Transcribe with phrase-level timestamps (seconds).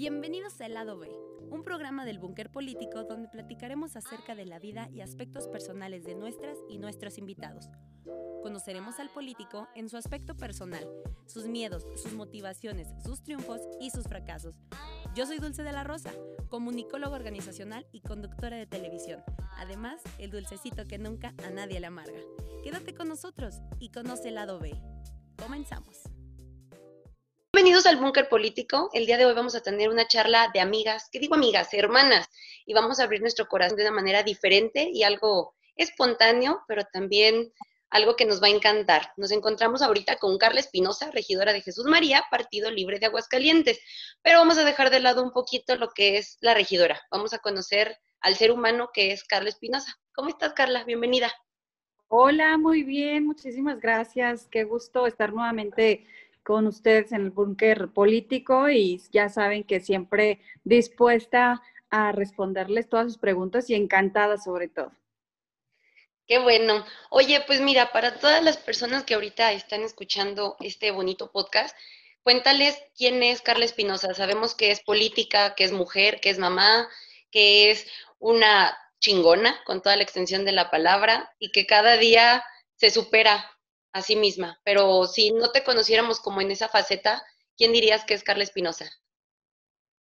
[0.00, 1.10] Bienvenidos a El Lado B,
[1.50, 6.14] un programa del Búnker Político donde platicaremos acerca de la vida y aspectos personales de
[6.14, 7.68] nuestras y nuestros invitados.
[8.42, 10.88] Conoceremos al político en su aspecto personal,
[11.26, 14.54] sus miedos, sus motivaciones, sus triunfos y sus fracasos.
[15.14, 16.12] Yo soy Dulce de la Rosa,
[16.48, 19.22] comunicóloga organizacional y conductora de televisión.
[19.56, 22.18] Además, el dulcecito que nunca a nadie le amarga.
[22.64, 24.72] Quédate con nosotros y conoce el lado B.
[25.36, 26.09] Comenzamos.
[27.60, 28.88] Bienvenidos al Búnker Político.
[28.94, 31.68] El día de hoy vamos a tener una charla de amigas, ¿qué digo amigas?
[31.74, 32.26] Hermanas.
[32.64, 37.52] Y vamos a abrir nuestro corazón de una manera diferente y algo espontáneo, pero también
[37.90, 39.12] algo que nos va a encantar.
[39.18, 43.78] Nos encontramos ahorita con Carla Espinosa, regidora de Jesús María, Partido Libre de Aguascalientes.
[44.22, 47.02] Pero vamos a dejar de lado un poquito lo que es la regidora.
[47.10, 49.94] Vamos a conocer al ser humano que es Carla Espinosa.
[50.14, 50.84] ¿Cómo estás, Carla?
[50.84, 51.30] Bienvenida.
[52.08, 54.48] Hola, muy bien, muchísimas gracias.
[54.50, 56.06] Qué gusto estar nuevamente
[56.42, 63.06] con ustedes en el búnker político y ya saben que siempre dispuesta a responderles todas
[63.06, 64.92] sus preguntas y encantada sobre todo.
[66.26, 66.84] Qué bueno.
[67.10, 71.76] Oye, pues mira, para todas las personas que ahorita están escuchando este bonito podcast,
[72.22, 74.14] cuéntales quién es Carla Espinosa.
[74.14, 76.88] Sabemos que es política, que es mujer, que es mamá,
[77.32, 77.86] que es
[78.20, 82.44] una chingona con toda la extensión de la palabra y que cada día
[82.76, 83.50] se supera
[83.92, 84.60] a sí misma.
[84.64, 87.22] Pero si no te conociéramos como en esa faceta,
[87.56, 88.90] ¿quién dirías que es Carla Espinosa?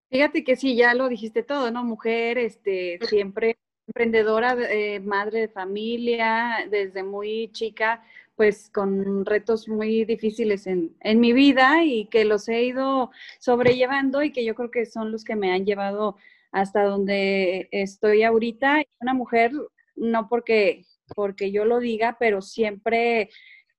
[0.09, 1.83] Fíjate que sí, ya lo dijiste todo, ¿no?
[1.83, 8.03] Mujer, este, siempre emprendedora, eh, madre de familia, desde muy chica,
[8.35, 14.23] pues con retos muy difíciles en, en, mi vida y que los he ido sobrellevando
[14.23, 16.15] y que yo creo que son los que me han llevado
[16.51, 18.83] hasta donde estoy ahorita.
[19.01, 19.51] Una mujer,
[19.95, 23.29] no porque, porque yo lo diga, pero siempre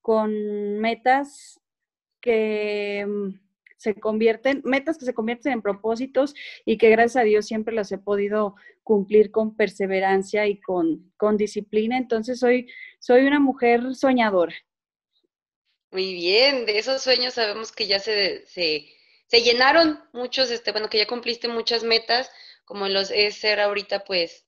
[0.00, 1.60] con metas
[2.20, 3.40] que mm,
[3.76, 6.34] se convierten, metas que se convierten en propósitos
[6.66, 11.36] y que gracias a Dios siempre las he podido cumplir con perseverancia y con, con
[11.36, 11.96] disciplina.
[11.96, 14.54] Entonces soy, soy una mujer soñadora.
[15.92, 18.86] Muy bien, de esos sueños sabemos que ya se, se,
[19.26, 22.30] se llenaron muchos, este, bueno, que ya cumpliste muchas metas,
[22.64, 24.46] como los es ser ahorita pues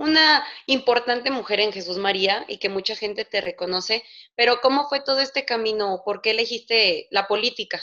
[0.00, 4.02] una importante mujer en Jesús María y que mucha gente te reconoce,
[4.34, 6.00] pero ¿cómo fue todo este camino?
[6.06, 7.78] ¿Por qué elegiste la política?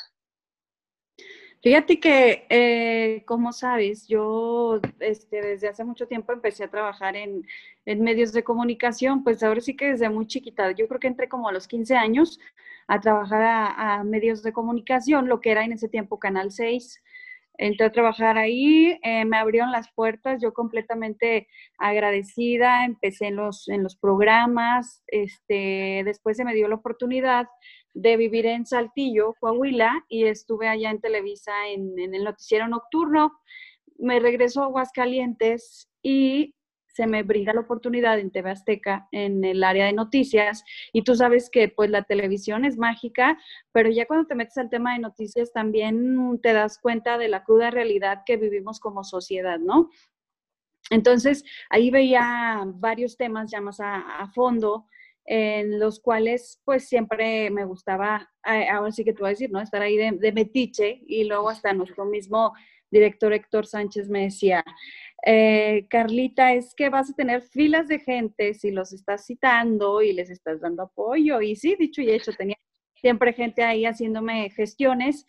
[1.61, 7.45] Fíjate que, eh, como sabes, yo este, desde hace mucho tiempo empecé a trabajar en,
[7.85, 11.47] medios de comunicación, pues ahora sí que desde muy chiquita, yo creo que entré como
[11.47, 12.38] a los 15 años
[12.88, 13.41] a trabajar
[13.77, 17.01] a medios de comunicación, lo que era en ese tiempo Canal 6
[17.57, 21.47] entré a trabajar ahí, eh, me abrieron las puertas, yo completamente
[21.78, 27.47] agradecida, empecé en los, en los programas, este, después se me dio la oportunidad
[27.94, 33.34] de vivir en Saltillo, Coahuila, y estuve allá en Televisa en, en el noticiero nocturno.
[33.97, 36.53] Me regreso a Aguascalientes y
[36.97, 41.13] se me brinda la oportunidad en TV Azteca en el área de noticias y tú
[41.13, 43.38] sabes que pues la televisión es mágica,
[43.72, 47.44] pero ya cuando te metes al tema de noticias también te das cuenta de la
[47.44, 49.91] cruda realidad que vivimos como sociedad, ¿no?
[50.90, 54.88] Entonces, ahí veía varios temas ya más a, fondo,
[55.24, 59.62] en los cuales pues siempre me gustaba, ahora sí que te voy a decir, ¿no?
[59.62, 62.53] Estar ahí de metiche y luego hasta nuestro mismo
[62.90, 64.63] director Héctor Sánchez me decía,
[65.25, 70.13] eh, Carlita, es que vas a tener filas de gente si los estás citando y
[70.13, 71.41] les estás dando apoyo.
[71.41, 72.57] Y sí, dicho y hecho, tenía
[72.95, 75.25] siempre gente ahí haciéndome gestiones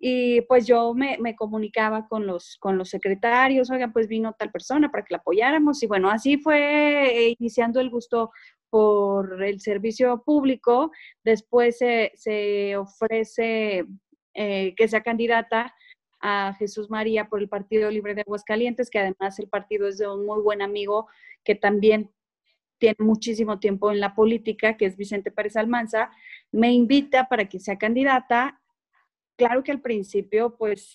[0.00, 4.90] y pues yo me, comunicaba con los, con los secretarios, oigan, pues vino tal persona
[4.90, 8.30] para que la apoyáramos y bueno, así fue iniciando el gusto
[8.70, 10.90] por el servicio público.
[11.24, 13.86] Después se, ofrece
[14.34, 15.74] eh, que sea candidata
[16.20, 20.08] a Jesús María por el Partido Libre de Aguascalientes, que además el partido es de
[20.08, 21.08] un muy buen amigo
[21.44, 22.10] que también
[22.78, 26.10] tiene muchísimo tiempo en la política, que es Vicente Pérez Almanza,
[26.52, 28.60] me invita para que sea candidata.
[29.36, 30.94] Claro que al principio, pues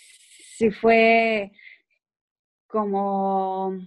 [0.56, 1.52] sí fue
[2.68, 3.78] como,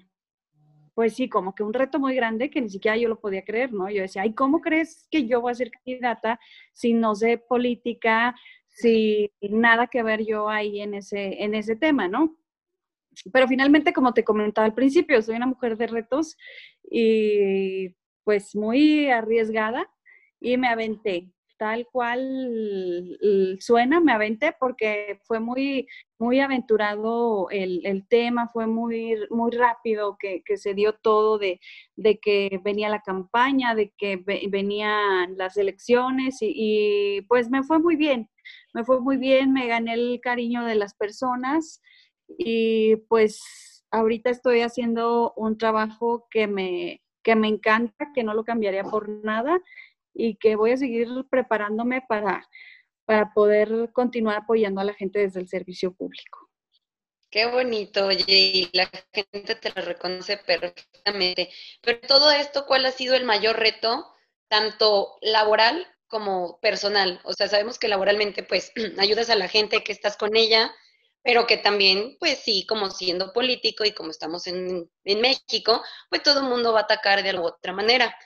[0.95, 3.73] pues sí, como que un reto muy grande que ni siquiera yo lo podía creer,
[3.73, 3.91] ¿no?
[3.91, 6.39] Yo decía, ay, ¿cómo crees que yo voy a ser candidata
[6.73, 8.35] si no sé política,
[8.77, 12.37] sin nada que ver yo ahí en ese, en ese tema, ¿no?
[13.33, 16.37] Pero finalmente, como te comentaba al principio, soy una mujer de retos
[16.91, 17.95] y
[18.25, 19.89] pues muy arriesgada
[20.41, 21.33] y me aventé.
[21.59, 23.19] Tal cual
[23.61, 25.87] suena, me aventé porque fue muy,
[26.19, 31.61] muy aventurado el, tema, fue muy, muy rápido que, se dio todo de,
[32.21, 38.29] que venía la campaña, de que venían las elecciones y, pues me fue muy bien,
[38.75, 41.81] me fue muy bien, me gané el cariño de las personas
[42.29, 48.45] y pues ahorita estoy haciendo un trabajo que me, que me encanta, que no lo
[48.45, 49.61] cambiaría por nada
[50.17, 52.49] y que voy a seguir preparándome para,
[53.05, 56.47] para poder continuar apoyando a la gente desde el servicio público.
[57.31, 61.51] Qué bonito, oye, y la gente te lo reconoce perfectamente.
[61.83, 64.07] Pero todo esto, ¿cuál ha sido el mayor reto,
[64.49, 67.21] tanto laboral como personal?
[67.25, 70.73] O sea, sabemos que laboralmente, pues, ayudas a la gente que estás con ella,
[71.23, 76.41] pero que también, pues sí, como siendo político y como estamos en, México, pues todo
[76.41, 78.17] el mundo va a atacar de alguna otra manera.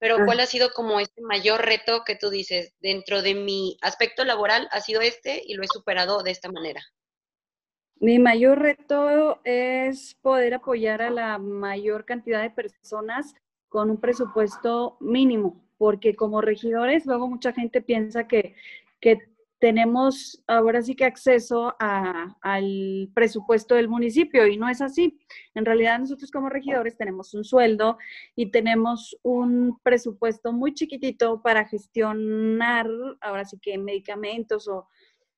[0.00, 0.24] Pero ah.
[0.24, 4.66] ¿cuál ha sido como este mayor reto que tú dices dentro de mi aspecto laboral
[4.72, 6.80] ha sido este y lo he superado de esta manera?
[7.96, 13.34] Mi mayor reto es poder apoyar a la mayor cantidad de personas
[13.68, 18.56] con un presupuesto mínimo, porque como regidores luego mucha gente piensa que,
[19.00, 19.29] que
[19.60, 25.20] tenemos ahora sí que acceso al presupuesto del municipio y no es así.
[25.54, 27.98] En realidad nosotros como regidores tenemos un sueldo
[28.34, 32.88] y tenemos un presupuesto muy chiquitito para gestionar
[33.20, 34.88] ahora sí que medicamentos o,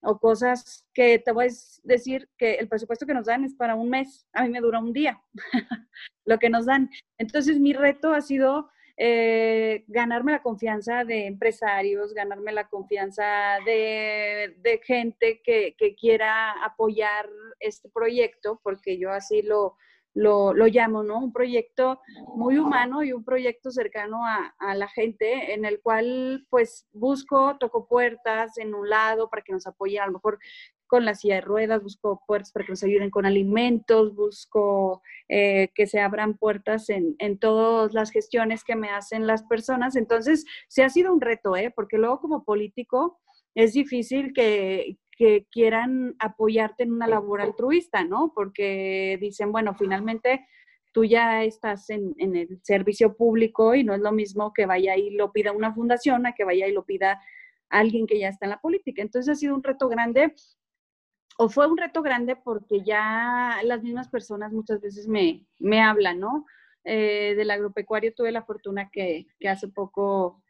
[0.02, 1.50] o cosas que te voy a
[1.82, 4.78] decir que el presupuesto que nos dan es para un mes, a mí me dura
[4.78, 5.20] un día
[6.24, 6.90] lo que nos dan.
[7.18, 8.70] Entonces mi reto ha sido
[9.04, 17.28] eh, ganarme la confianza de empresarios, ganarme la confianza de, gente que, quiera apoyar
[17.58, 19.74] este proyecto, porque yo así lo,
[20.14, 21.18] lo, llamo, ¿no?
[21.18, 22.00] Un proyecto
[22.36, 27.56] muy humano y un proyecto cercano a, a, la gente, en el cual pues busco,
[27.58, 30.38] toco puertas en un lado para que nos apoyen, a lo mejor
[30.92, 35.70] con la silla de ruedas, busco puertas para que nos ayuden con alimentos, busco eh,
[35.74, 39.96] que se abran puertas en, en, todas las gestiones que me hacen las personas.
[39.96, 41.72] Entonces, sí ha sido un reto, ¿eh?
[41.74, 43.18] porque luego como político
[43.54, 48.34] es difícil que, que quieran apoyarte en una labor altruista, ¿no?
[48.34, 50.46] Porque dicen, bueno, finalmente
[50.92, 54.94] tú ya estás en, en, el servicio público y no es lo mismo que vaya
[54.98, 57.18] y lo pida una fundación a que vaya y lo pida
[57.70, 59.00] alguien que ya está en la política.
[59.00, 60.34] Entonces ha sido un reto grande
[61.38, 66.20] o fue un reto grande porque ya las mismas personas muchas veces me, me hablan,
[66.20, 66.46] ¿no?
[66.84, 70.42] Eh, del agropecuario tuve la fortuna que, hace poco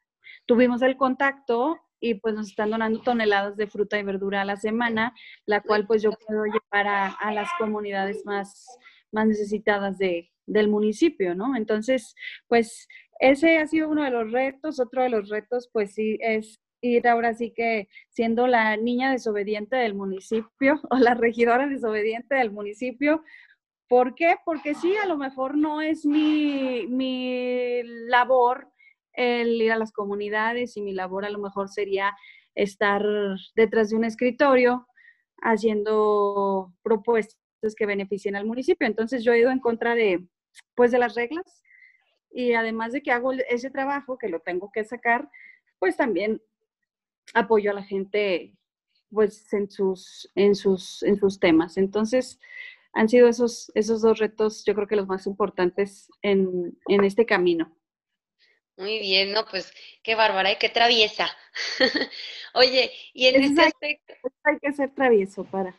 [0.46, 4.56] tuvimos el contacto y pues nos están donando toneladas de fruta y verdura a la
[4.56, 5.14] semana,
[5.46, 8.66] la cual pues yo puedo llevar a, a las comunidades más,
[9.12, 11.56] más necesitadas de, del municipio, ¿no?
[11.56, 12.14] Entonces,
[12.48, 12.88] pues
[13.20, 14.80] ese ha sido uno de los retos.
[14.80, 19.76] Otro de los retos, pues sí, es ir ahora sí que siendo la niña desobediente
[19.76, 23.22] del municipio o la regidora desobediente del municipio.
[23.88, 24.36] ¿Por qué?
[24.44, 28.68] Porque sí, a lo mejor no es mi, mi labor
[29.12, 32.14] el ir a las comunidades y mi labor a lo mejor sería
[32.54, 33.04] estar
[33.54, 34.86] detrás de un escritorio
[35.42, 37.38] haciendo propuestas
[37.76, 38.86] que beneficien al municipio.
[38.86, 40.26] Entonces yo he ido en contra de,
[40.74, 41.62] pues, de las reglas
[42.30, 45.28] y además de que hago ese trabajo, que lo tengo que sacar,
[45.78, 46.40] pues también
[47.34, 48.54] apoyo a la gente
[49.10, 51.76] pues en sus, en sus, en sus temas.
[51.76, 52.40] Entonces,
[52.94, 57.26] han sido esos, esos dos retos, yo creo que los más importantes en, en este
[57.26, 57.76] camino.
[58.76, 61.28] Muy bien, no, pues qué bárbara y qué traviesa.
[62.54, 64.14] Oye, y en este aspecto...
[64.44, 65.78] Hay que ser travieso para,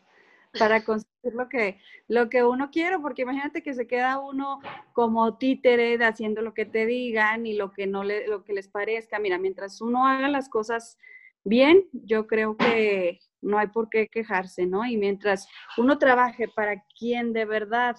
[0.57, 4.61] para conseguir lo que, lo que uno quiere, porque imagínate que se queda uno
[4.93, 8.67] como títere haciendo lo que te digan y lo que no le, lo que les
[8.67, 9.19] parezca.
[9.19, 10.97] Mira, mientras uno haga las cosas
[11.43, 14.85] bien, yo creo que no hay por qué quejarse, ¿no?
[14.85, 15.47] Y mientras
[15.77, 17.95] uno trabaje para quien de verdad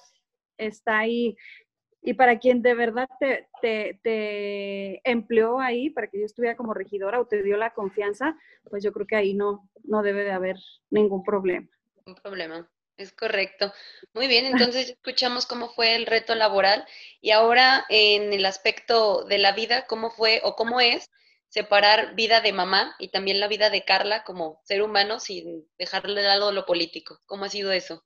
[0.56, 1.36] está ahí
[2.02, 3.48] y para quien de verdad te,
[4.02, 8.36] te, empleó ahí, para que yo estuviera como regidora o te dio la confianza,
[8.68, 10.56] pues yo creo que ahí no, no debe de haber
[10.90, 11.66] ningún problema.
[12.04, 13.72] Un problema, es correcto.
[14.12, 16.84] Muy bien, entonces escuchamos cómo fue el reto laboral
[17.22, 21.10] y ahora en el aspecto de la vida, cómo fue o cómo es
[21.54, 26.20] separar vida de mamá y también la vida de Carla como ser humano sin dejarle
[26.20, 27.20] de lado lo político.
[27.26, 28.02] ¿Cómo ha sido eso?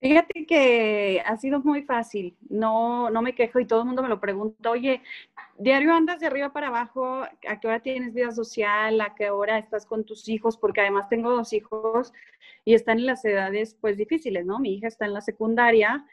[0.00, 4.08] Fíjate que ha sido muy fácil, no, no me quejo y todo el mundo me
[4.08, 5.02] lo pregunta, oye,
[5.56, 9.00] diario andas de arriba para abajo, ¿a qué hora tienes vida social?
[9.00, 10.58] ¿A qué hora estás con tus hijos?
[10.58, 12.12] Porque además tengo dos hijos
[12.64, 14.58] y están en las edades pues difíciles, ¿no?
[14.58, 16.04] Mi hija está en la secundaria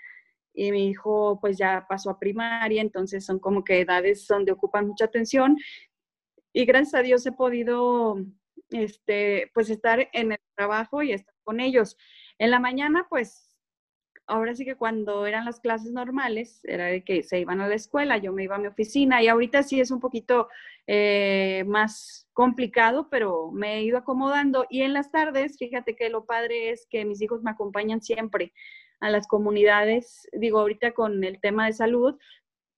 [0.53, 4.87] y mi hijo pues ya pasó a primaria, entonces son como que edades donde ocupan
[4.87, 5.57] mucha atención
[6.53, 8.17] y gracias a Dios he podido,
[8.69, 11.97] este, pues estar en el trabajo y estar con ellos.
[12.37, 13.51] En la mañana, pues
[14.27, 17.75] ahora sí que cuando eran las clases normales, era de que se iban a la
[17.75, 20.47] escuela, yo me iba a mi oficina y ahorita sí es un poquito
[20.87, 24.65] eh, más complicado, pero me he ido acomodando.
[24.69, 28.53] Y en las tardes, fíjate que lo padre es que mis hijos me acompañan siempre
[29.01, 32.17] a las comunidades, digo, ahorita con el tema de salud,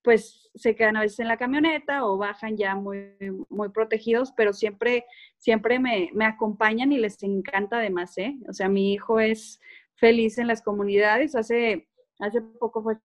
[0.04, 3.16] pues se quedan a veces en la camioneta o bajan ya muy,
[3.50, 5.06] muy protegidos, pero siempre,
[5.38, 8.36] siempre me, me acompañan y les encanta además, ¿eh?
[8.48, 9.60] O sea, mi hijo es
[9.96, 11.36] feliz en las comunidades.
[11.36, 11.88] Hace,
[12.20, 12.98] hace poco fue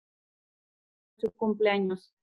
[1.17, 2.13] su cumpleaños.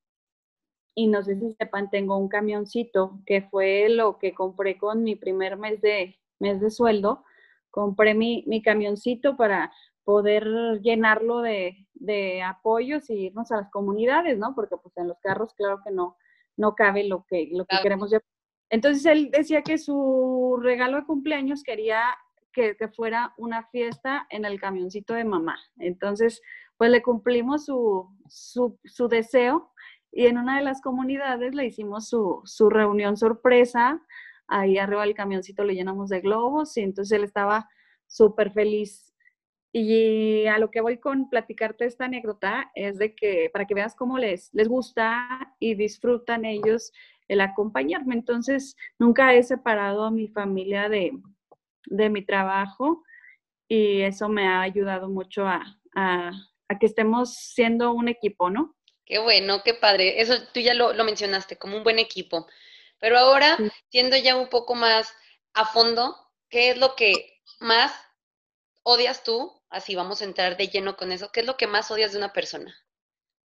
[0.97, 5.17] Y no sé si sepan, tengo un camioncito que fue lo que compré con mi
[5.17, 7.25] primer mes de, mes de sueldo.
[7.71, 9.73] Compré mi, mi camioncito para
[10.05, 10.47] poder
[10.83, 14.55] llenarlo de, de apoyos y irnos a las comunidades, ¿no?
[14.55, 16.17] Porque pues en los carros claro que no,
[16.57, 18.25] no cabe lo que, lo que queremos llevar.
[18.71, 22.03] Entonces él decía que su regalo de cumpleaños quería
[22.53, 25.59] que, fuera una fiesta en el camioncito de mamá.
[25.79, 26.41] Entonces,
[26.77, 29.73] pues le cumplimos su, su, deseo
[30.13, 34.01] y en una de las comunidades le hicimos su, su, reunión sorpresa.
[34.47, 37.69] Ahí arriba del camioncito le llenamos de globos y entonces él estaba
[38.07, 39.14] súper feliz.
[39.77, 43.97] Y a lo que voy con platicarte esta anécdota es de que para que veas
[43.97, 46.93] cómo les, les gusta y disfrutan ellos
[47.27, 48.15] el acompañarme.
[48.15, 51.11] Entonces, nunca he separado a mi familia de,
[51.87, 53.03] de mi trabajo
[53.69, 55.65] y eso me ha ayudado mucho a,
[56.81, 58.77] que estemos siendo un equipo, ¿no?
[59.05, 60.21] Qué bueno, qué padre.
[60.21, 62.47] Eso tú ya lo, mencionaste, como un buen equipo.
[62.99, 63.59] Pero ahora,
[63.91, 65.13] siendo ya un poco más
[65.53, 66.17] a fondo,
[66.49, 67.93] ¿qué es lo que más
[68.85, 69.61] odias tú?
[69.69, 71.31] Así vamos a entrar de lleno con eso.
[71.33, 72.73] ¿Qué es lo que más odias de una persona?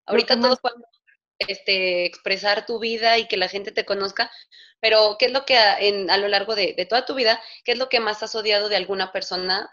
[0.05, 0.87] Ahorita todos podemos
[1.39, 4.31] este, expresar tu vida y que la gente te conozca,
[4.79, 7.77] pero ¿qué es lo que a, a lo largo de, toda tu vida, qué es
[7.77, 9.69] lo que más has odiado de alguna persona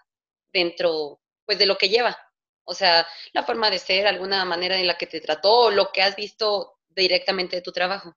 [0.53, 2.17] dentro, pues, de lo que lleva?
[2.65, 5.93] O sea, la forma de ser, alguna manera en la que te trató, o lo
[5.93, 8.17] que has visto directamente de tu trabajo.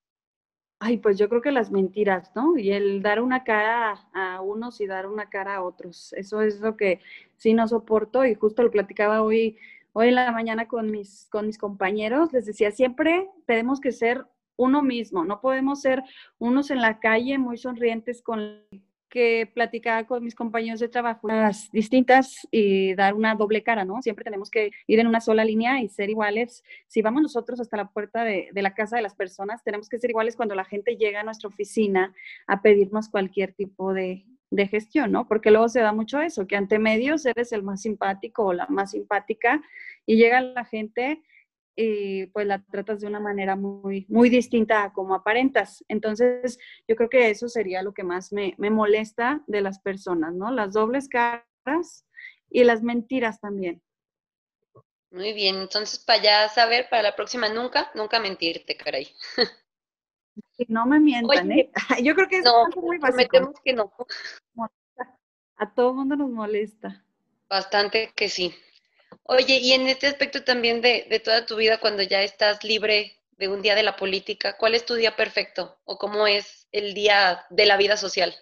[0.81, 2.57] Ay, pues yo creo que las mentiras, ¿no?
[2.57, 6.13] Y el dar una cara a unos y dar una cara a otros.
[6.13, 7.01] Eso es lo que
[7.35, 9.57] sí no soporto y justo lo platicaba hoy,
[9.91, 12.31] hoy en la mañana con mis, con mis compañeros.
[12.31, 16.03] Les decía, siempre tenemos que ser uno mismo, no podemos ser
[16.37, 18.61] unos en la calle muy sonrientes con
[19.09, 24.01] que platicaba con mis compañeros de trabajo, las distintas y dar una doble cara, ¿no?
[24.01, 26.63] Siempre tenemos que ir en una sola línea y ser iguales.
[26.87, 29.99] Si vamos nosotros hasta la puerta de, de, la casa de las personas, tenemos que
[29.99, 32.13] ser iguales cuando la gente llega a nuestra oficina
[32.47, 35.27] a pedirnos cualquier tipo de, de gestión, ¿no?
[35.27, 38.65] Porque luego se da mucho eso, que ante medios eres el más simpático o la
[38.67, 39.61] más simpática
[40.05, 41.21] y llega la gente
[41.75, 45.83] y pues la tratas de una manera muy, muy distinta a como aparentas.
[45.87, 46.57] Entonces,
[46.87, 50.51] yo creo que eso sería lo que más me, me molesta de las personas, ¿no?
[50.51, 52.05] Las dobles caras
[52.49, 53.81] y las mentiras también.
[55.11, 59.07] Muy bien, entonces para ya saber, para la próxima nunca, nunca mentirte, caray.
[60.67, 61.71] no me mientan, ¿eh?
[62.03, 63.53] Yo creo que es no, muy básico.
[63.63, 63.91] que no.
[65.57, 67.03] A todo mundo nos molesta.
[67.49, 68.53] Bastante que sí.
[69.23, 73.19] Oye, y en este aspecto también de, de toda tu vida, cuando ya estás libre
[73.37, 76.93] de un día de la política, ¿cuál es tu día perfecto o cómo es el
[76.93, 78.33] día de la vida social?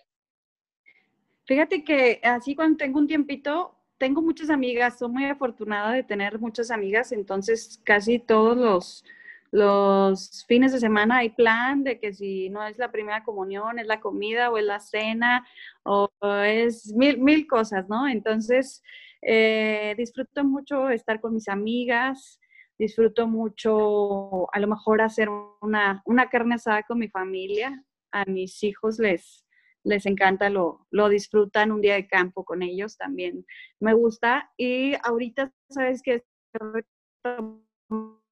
[1.45, 6.39] Fíjate que así cuando tengo un tiempito, tengo muchas amigas, soy muy afortunada de tener
[6.39, 9.05] muchas amigas, entonces casi todos los,
[9.51, 13.87] los fines de semana hay plan de que si no es la primera comunión, es
[13.87, 15.47] la comida o es la cena
[15.83, 16.09] o
[16.43, 18.07] es mil, mil cosas, ¿no?
[18.07, 18.83] Entonces,
[19.29, 22.39] eh, disfruto mucho estar con mis amigas,
[22.79, 25.27] disfruto mucho a lo mejor hacer
[25.61, 27.83] una, una carne asada con mi familia.
[28.13, 29.45] A mis hijos les,
[29.83, 33.45] les encanta, lo, lo disfrutan un día de campo con ellos también.
[33.81, 34.49] Me gusta.
[34.57, 36.83] Y ahorita, ¿sabes que Estoy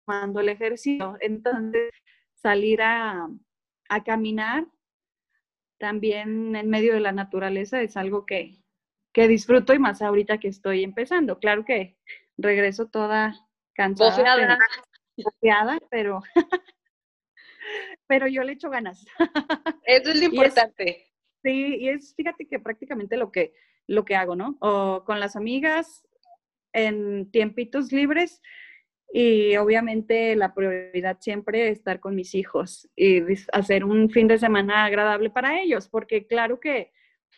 [0.05, 1.17] tomando el ejercicio.
[1.19, 1.91] Entonces,
[2.33, 3.27] salir a,
[3.89, 4.67] a caminar
[5.77, 8.63] también en medio de la naturaleza es algo que,
[9.15, 11.39] que disfruto y más ahorita que estoy empezando.
[11.39, 11.95] Claro que
[12.37, 13.33] regreso toda
[13.73, 14.25] cansada,
[15.89, 16.21] pero,
[18.07, 19.07] pero yo le echo ganas.
[19.85, 21.07] Eso es lo importante.
[21.41, 23.53] sí, y es, fíjate que prácticamente lo que,
[23.87, 24.57] lo que hago, ¿no?
[24.59, 26.05] O con las amigas
[26.73, 28.41] en tiempitos libres
[29.13, 33.21] y obviamente la prioridad siempre es estar con mis hijos y
[33.53, 36.91] hacer un fin de semana agradable para ellos, porque claro que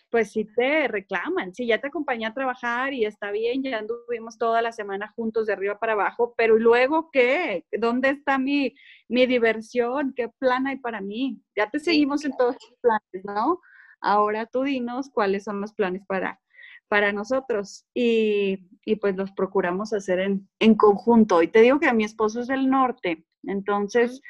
[0.09, 4.37] pues sí te reclaman, sí, ya te acompañé a trabajar y está bien, ya anduvimos
[4.37, 7.65] toda la semana juntos de arriba para abajo, pero luego qué?
[7.77, 8.73] ¿Dónde está mi,
[9.09, 10.13] mi diversión?
[10.15, 11.41] ¿Qué plan hay para mí?
[11.55, 13.59] Ya te seguimos en todos los planes, ¿no?
[13.99, 16.39] Ahora tú dinos cuáles son los planes para,
[16.87, 21.41] para nosotros y, y pues los procuramos hacer en, en, conjunto.
[21.41, 24.21] Y te digo que mi esposo es del norte, entonces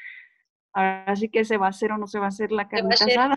[0.72, 2.94] ahora sí que se va a hacer o no se va a hacer la carne
[2.94, 3.36] asada.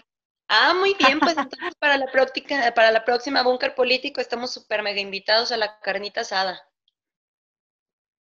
[0.53, 4.83] Ah, muy bien, pues entonces para la, próxima, para la próxima Búnker Político estamos súper
[4.83, 6.61] mega invitados a la carnita asada.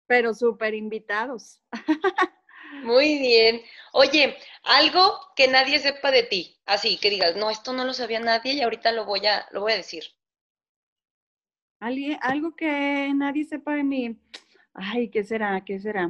[0.07, 1.61] Pero súper invitados.
[2.85, 3.63] Muy bien.
[3.93, 8.21] Oye, algo que nadie sepa de ti, así que digas, no, esto no lo sabía
[8.21, 10.05] nadie y ahorita lo voy a, lo voy a decir.
[11.81, 14.17] algo que nadie sepa de mí.
[14.73, 15.65] Ay, ¿qué será?
[15.65, 16.07] ¿Qué será?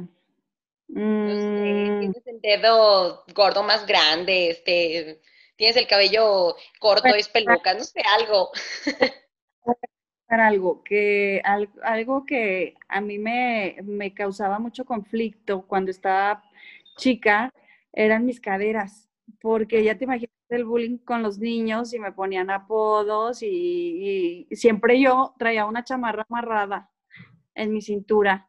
[0.87, 1.99] Mm.
[1.99, 5.19] tienes el dedo gordo más grande, este,
[5.61, 8.49] tienes el cabello corto, es peluca, no sé, algo.
[10.27, 11.39] algo que
[11.83, 16.43] algo que a mí me, me, causaba mucho conflicto cuando estaba
[16.97, 17.53] chica
[17.93, 19.07] eran mis caderas,
[19.39, 24.55] porque ya te imaginas el bullying con los niños y me ponían apodos y, y
[24.55, 26.89] siempre yo traía una chamarra amarrada
[27.53, 28.47] en mi cintura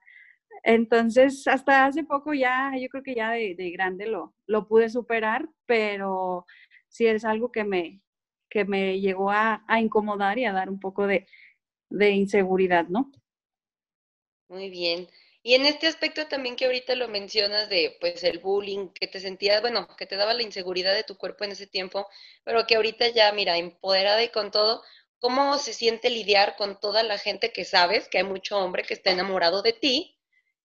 [0.63, 5.49] entonces, hasta hace poco ya, yo creo que ya de, grande lo, lo pude superar,
[5.67, 6.47] pero
[6.93, 8.01] sí es algo que me,
[8.49, 11.27] que me llegó a, incomodar y a dar un poco de,
[11.89, 13.11] de inseguridad, ¿no?
[14.49, 15.09] Muy bien.
[15.43, 19.19] Y en este aspecto también que ahorita lo mencionas de pues el bullying, que te
[19.19, 22.07] sentías, bueno, que te daba la inseguridad de tu cuerpo en ese tiempo,
[22.45, 24.83] pero que ahorita ya, mira, empoderada y con todo,
[25.19, 28.95] ¿cómo se siente lidiar con toda la gente que sabes que hay mucho hombre que
[28.95, 30.12] está enamorado de ti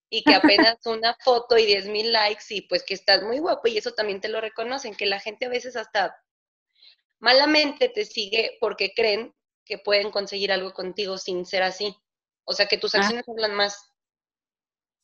[0.10, 3.68] y que apenas una foto y 10 mil likes y pues que estás muy guapo
[3.68, 6.16] y eso también te lo reconocen, que la gente a veces hasta
[7.20, 9.34] malamente te sigue porque creen
[9.66, 11.96] que pueden conseguir algo contigo sin ser así.
[12.46, 13.00] O sea, que tus ah.
[13.00, 13.94] acciones hablan más.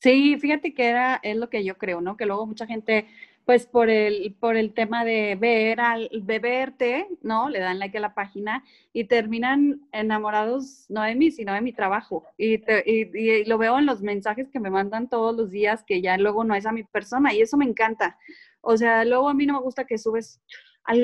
[0.02, 2.18] Sí, fíjate que era, es lo que yo creo, ¿no?
[2.18, 3.08] Que luego mucha gente
[3.46, 7.50] pues por el, por el tema de ver al, de verte, ¿no?
[7.50, 11.74] Le dan like a la página y terminan enamorados no de mí, sino de mi
[11.74, 12.26] trabajo.
[12.38, 16.18] Y, y, lo veo en los mensajes que me mandan todos los días, que ya
[16.18, 18.18] luego no es a mi persona y eso me encanta.
[18.62, 20.42] O sea, luego a mí no me gusta que subes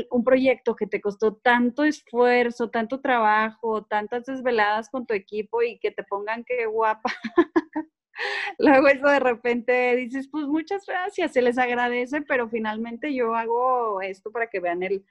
[0.10, 5.80] un proyecto que te costó tanto esfuerzo, tanto trabajo, tantas desveladas con tu equipo y
[5.80, 7.12] que te pongan que guapa.
[8.60, 14.02] Luego eso de repente dices, pues muchas gracias, se les agradece, pero finalmente yo hago
[14.02, 15.06] esto para que vean el,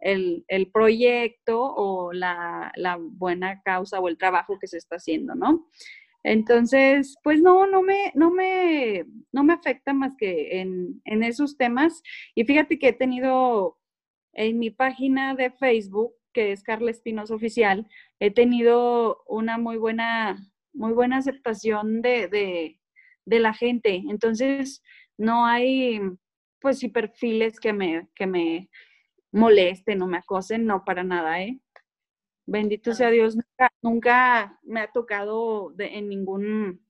[0.00, 5.68] el, proyecto o la, la, buena causa o el trabajo que se está haciendo, ¿no?
[6.22, 11.58] Entonces, pues no, no me, no me, no me afecta más que en, en esos
[11.58, 12.02] temas.
[12.34, 13.78] Y fíjate que he tenido
[14.32, 17.86] en mi página de Facebook, que es Carla Espinosa Oficial,
[18.20, 22.78] he tenido una muy buena muy buena aceptación de,
[23.26, 24.02] la gente.
[24.08, 24.82] Entonces,
[25.16, 26.00] no hay,
[26.60, 28.70] pues sí, perfiles que me, que me
[29.32, 31.58] molesten o me acosen, no para nada, ¿eh?
[32.46, 33.36] Bendito sea Dios,
[33.80, 36.84] nunca, me ha tocado en ningún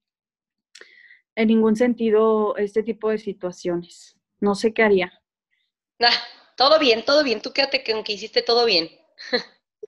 [1.36, 4.16] en ningún sentido este tipo de situaciones.
[4.40, 5.12] No sé qué haría.
[6.00, 6.12] Ah,
[6.56, 7.40] todo bien, todo bien.
[7.40, 8.88] Tú quédate con que hiciste todo bien.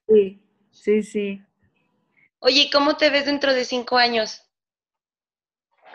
[0.07, 1.46] sí, sí, sí.
[2.39, 4.43] Oye, ¿cómo te ves dentro de cinco años?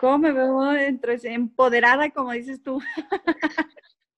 [0.01, 2.81] ¿Cómo me veo dentro de empoderada, como dices tú?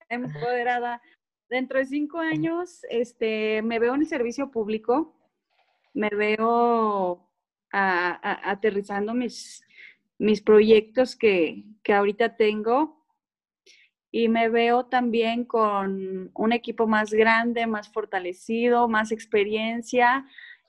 [0.10, 1.02] empoderada.
[1.48, 5.16] Dentro de cinco años, este, me veo en el servicio público,
[5.94, 7.30] me veo
[7.72, 9.64] aterrizando mis,
[10.18, 13.06] mis proyectos que, que ahorita tengo
[14.10, 20.26] y me veo también con un equipo más grande, más fortalecido, más experiencia,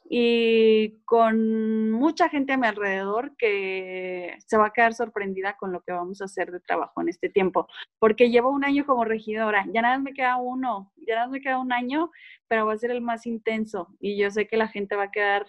[0.09, 5.83] y con mucha gente a mi alrededor que se va a quedar sorprendida con lo
[5.83, 9.67] que vamos a hacer de trabajo en este tiempo, porque llevo un año como regidora,
[9.73, 12.11] ya nada me queda uno, ya nada me queda un año,
[12.49, 15.11] pero va a ser el más intenso y yo sé que la gente va a
[15.11, 15.47] quedar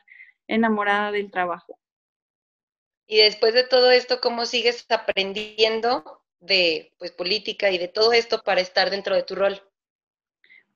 [0.47, 1.79] enamorada del trabajo.
[3.05, 8.41] Y después de todo esto, ¿cómo sigues aprendiendo de pues política y de todo esto
[8.43, 9.61] para estar dentro de tu rol?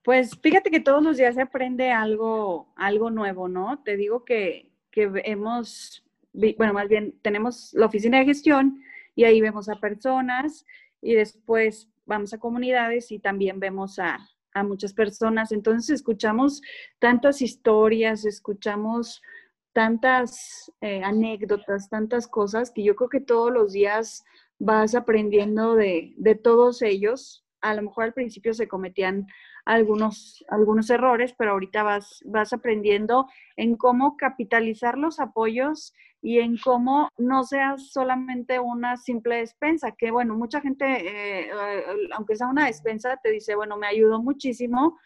[0.04, 3.84] Pues fíjate que todos los días se aprende algo, algo nuevo, ¿no?
[3.84, 8.82] Te digo que, que hemos, bueno, más bien tenemos la oficina de gestión
[9.16, 10.66] y ahí vemos a personas
[11.02, 14.18] y después vamos a comunidades y también vemos a,
[14.54, 15.52] a muchas personas.
[15.52, 16.62] Entonces escuchamos
[17.00, 19.22] tantas historias, escuchamos
[19.74, 24.26] tantas eh, anécdotas, tantas cosas que yo creo que todos los días
[24.60, 27.46] vas aprendiendo de, de todos ellos.
[27.62, 29.28] A lo mejor al principio se cometían
[29.65, 36.58] algunos, algunos errores, pero ahorita vas, vas aprendiendo en cómo capitalizar los apoyos y en
[36.58, 42.47] cómo no seas solamente una simple despensa, que bueno, mucha gente, eh, eh, aunque sea
[42.47, 45.00] una despensa, te dice, bueno, me ayudó muchísimo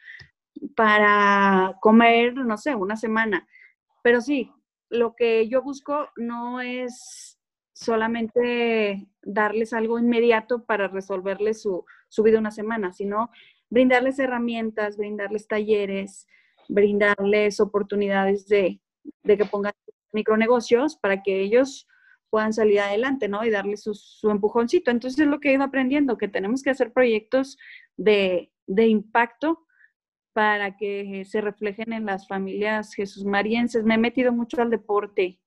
[0.76, 3.48] para comer, no sé, una semana.
[4.04, 4.52] Pero sí,
[4.90, 7.40] lo que yo busco no es
[7.74, 13.30] solamente darles algo inmediato para resolverles su, su vida una semana, sino
[13.70, 16.28] brindarles herramientas, brindarles talleres,
[16.68, 18.82] brindarles oportunidades de,
[19.24, 19.74] de que pongan
[20.14, 21.88] micronegocios para que ellos
[22.30, 23.46] puedan salir adelante, ¿no?
[23.46, 24.92] Y darles su, empujoncito.
[24.92, 27.58] Entonces es lo que he ido aprendiendo, que tenemos que hacer proyectos
[27.98, 29.66] de, de impacto
[30.34, 33.86] para que se reflejen en las familias Jesús Marienses.
[33.86, 35.40] Me he metido mucho al deporte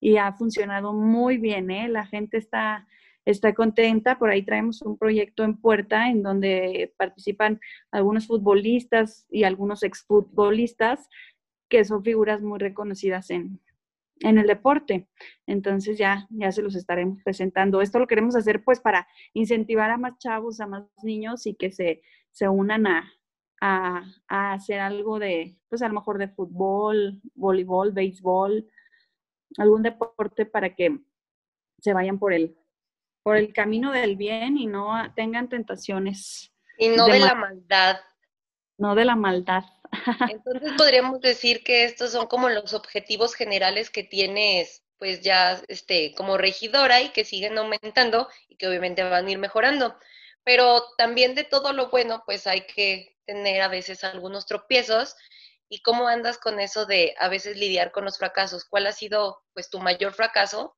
[0.00, 1.88] y ha funcionado muy bien, ¿eh?
[1.88, 2.88] La gente está,
[3.24, 4.18] está contenta.
[4.18, 11.08] Por ahí traemos un proyecto en puerta en donde participan algunos futbolistas y algunos exfutbolistas
[11.68, 13.60] que son figuras muy reconocidas en,
[14.20, 15.08] en el deporte.
[15.46, 17.80] Entonces ya, ya se los estaremos presentando.
[17.80, 21.70] Esto lo queremos hacer pues para incentivar a más chavos, a más niños y que
[21.70, 23.12] se, se unan a,
[23.60, 28.66] a, hacer algo de, pues a lo mejor de fútbol, voleibol, béisbol,
[29.58, 30.98] algún deporte para que
[31.78, 32.56] se vayan por el,
[33.22, 36.52] por el camino del bien y no tengan tentaciones.
[36.78, 38.00] Y no de, la maldad.
[38.78, 39.64] No de la maldad.
[40.30, 46.14] Entonces podríamos decir que estos son como los objetivos generales que tienes pues ya este
[46.14, 49.98] como regidora y que siguen aumentando y que obviamente van a ir mejorando.
[50.44, 55.16] Pero también de todo lo bueno, pues hay que tener a veces algunos tropiezos.
[55.68, 58.64] ¿Y cómo andas con eso de a veces lidiar con los fracasos?
[58.64, 60.76] ¿Cuál ha sido pues tu mayor fracaso?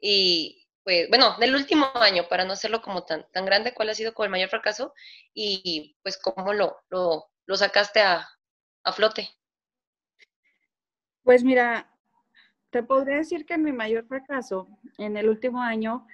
[0.00, 3.94] Y pues, bueno, del último año, para no hacerlo como tan, tan grande, ¿cuál ha
[3.94, 4.94] sido con el mayor fracaso?
[5.34, 8.28] Y pues cómo lo, lo, lo sacaste a,
[8.84, 9.28] a flote.
[11.22, 11.90] Pues mira,
[12.70, 14.68] te podría decir que mi mayor fracaso
[14.98, 16.06] en el último año,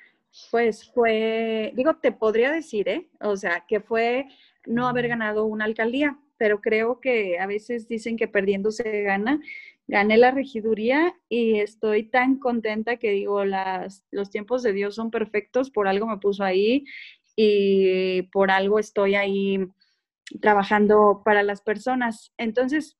[0.50, 3.10] pues fue, digo, te podría decir, ¿eh?
[3.20, 4.26] O sea, que fue
[4.66, 9.40] no haber ganado una alcaldía, pero creo que a veces dicen que perdiendo se gana.
[9.90, 15.10] Gané la regiduría y estoy tan contenta que digo, las, los tiempos de Dios son
[15.10, 16.84] perfectos, por algo me puso ahí
[17.34, 19.58] y por algo estoy ahí
[20.40, 22.32] trabajando para las personas.
[22.38, 22.98] Entonces,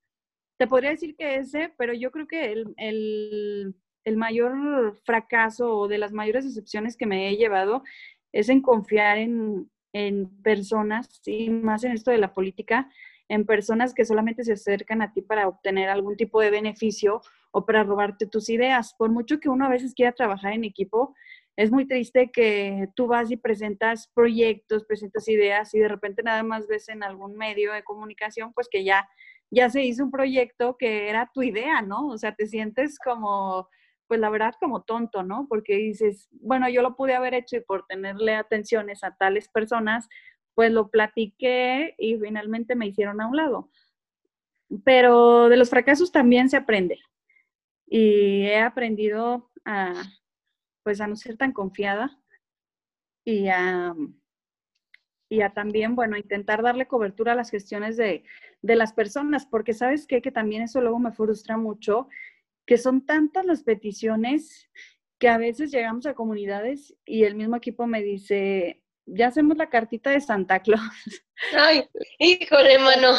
[0.59, 5.87] te podría decir que ese, pero yo creo que el, el, el mayor fracaso o
[5.87, 7.85] de las mayores excepciones que me he llevado
[8.33, 12.90] es en confiar en, en personas, y más en esto de la política,
[13.31, 17.64] en personas que solamente se acercan a ti para obtener algún tipo de beneficio o
[17.64, 18.93] para robarte tus ideas.
[18.99, 21.14] Por mucho que uno a veces quiera trabajar en equipo,
[21.57, 26.43] es muy triste que tú vas y presentas proyectos, presentas ideas y de repente nada
[26.43, 29.09] más ves en algún medio de comunicación, pues que ya,
[29.49, 32.09] ya se hizo un proyecto que era tu idea, ¿no?
[32.09, 33.69] O sea, te sientes como
[34.09, 35.47] pues la verdad como tonto, ¿no?
[35.49, 40.09] Porque dices, bueno, yo lo pude haber hecho y por tenerle atenciones a tales personas,
[40.61, 43.70] pues lo platiqué y finalmente me hicieron a un lado.
[44.85, 46.99] Pero de los fracasos también se aprende.
[47.87, 50.03] Y he aprendido a,
[50.83, 52.20] pues a no ser tan confiada
[53.25, 53.94] y a,
[55.31, 58.23] y a también, bueno, intentar darle cobertura a las gestiones de,
[58.61, 60.20] de las personas, porque sabes qué?
[60.20, 62.07] que también eso luego me frustra mucho
[62.66, 64.68] que son tantas las peticiones
[65.18, 68.80] que a veces llegamos a comunidades y el mismo equipo me dice,
[69.14, 70.81] ya hacemos la cartita de Santa Claus.
[71.57, 73.12] Ay, híjole, mano.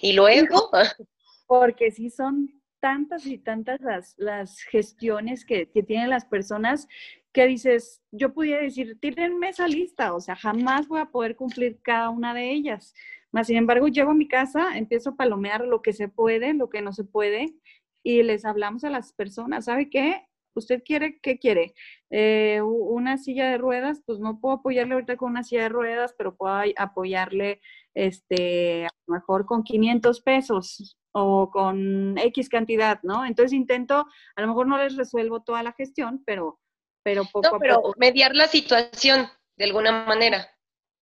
[0.00, 0.70] ¿Y luego?
[1.46, 6.88] Porque sí son tantas y tantas las, las gestiones que, que tienen las personas
[7.32, 11.78] que dices, yo pudiera decir, tírenme esa lista, o sea, jamás voy a poder cumplir
[11.82, 12.94] cada una de ellas.
[13.30, 16.70] Más sin embargo, llego a mi casa, empiezo a palomear lo que se puede, lo
[16.70, 17.54] que no se puede,
[18.02, 20.26] y les hablamos a las personas, ¿sabe qué?
[20.56, 21.74] ¿Usted quiere, qué quiere?
[22.10, 26.14] Eh, una silla de ruedas, pues no puedo apoyarle ahorita con una silla de ruedas,
[26.16, 27.60] pero puedo apoyarle
[27.94, 33.24] este, a lo mejor con 500 pesos o con X cantidad, ¿no?
[33.24, 36.60] Entonces intento, a lo mejor no les resuelvo toda la gestión, pero,
[37.02, 40.46] pero poco a pero mediar la situación de alguna manera.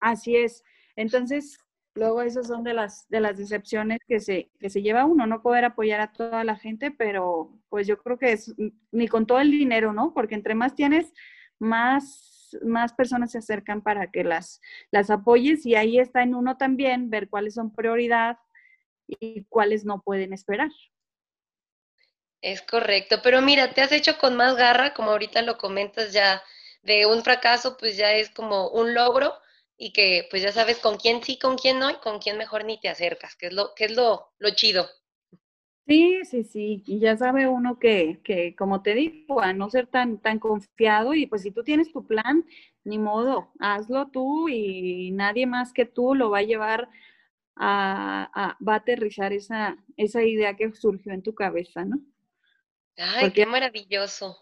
[0.01, 0.63] Así es.
[0.95, 1.57] Entonces,
[1.93, 5.41] Luego esas son de las, de las decepciones que se, que se lleva uno, no
[5.41, 8.53] poder apoyar a toda la gente, pero pues yo creo que es
[8.91, 10.13] ni con todo el dinero, ¿no?
[10.13, 11.13] Porque entre más tienes,
[11.59, 16.55] más, más personas se acercan para que las, las apoyes y ahí está en uno
[16.55, 18.37] también ver cuáles son prioridad
[19.07, 20.69] y cuáles no pueden esperar.
[22.41, 26.41] Es correcto, pero mira, te has hecho con más garra, como ahorita lo comentas ya,
[26.83, 29.33] de un fracaso, pues ya es como un logro
[29.83, 32.65] y que pues ya sabes con quién sí, con quién no y con quién mejor
[32.65, 34.87] ni te acercas, que es lo, que es lo, lo chido.
[35.87, 39.87] Sí, sí, sí, y ya sabe uno que, que, como te digo, a no ser
[39.87, 42.45] tan, tan confiado y pues si tú tienes tu plan,
[42.83, 46.87] ni modo, hazlo tú y nadie más que tú lo va a llevar
[47.55, 51.99] a, va a aterrizar esa, esa idea que surgió en tu cabeza, ¿no?
[52.97, 54.37] Ay, qué maravilloso.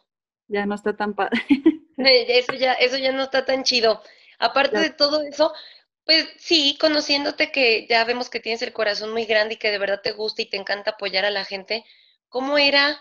[0.49, 1.41] Ya no está tan padre.
[1.97, 4.01] Eso ya, eso ya no está tan chido.
[4.39, 5.53] Aparte de todo eso,
[6.05, 9.77] pues sí, conociéndote que ya vemos que tienes el corazón muy grande y que de
[9.77, 11.85] verdad te gusta y te encanta apoyar a la gente,
[12.29, 12.99] ¿cómo era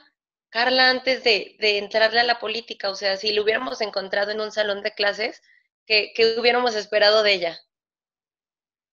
[0.50, 2.90] Carla antes de, entrarle a la política?
[2.90, 5.42] O sea, si lo hubiéramos encontrado en un salón de clases,
[5.86, 7.58] ¿qué, hubiéramos esperado de ella?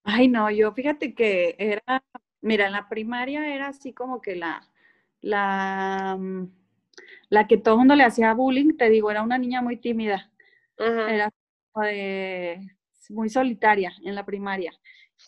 [0.03, 2.03] Ay, no, yo fíjate que era,
[2.41, 4.65] mira, en la primaria era así como que la,
[5.21, 6.47] la, mm,
[7.29, 10.31] la que todo el mundo le hacía bullying, te digo, era una niña muy tímida.
[10.77, 11.31] Era
[11.81, 12.59] de
[13.09, 14.73] muy solitaria en la primaria.